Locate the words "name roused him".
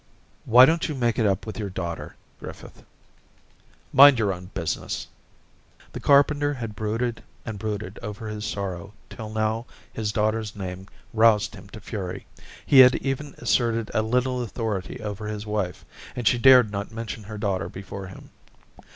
10.55-11.69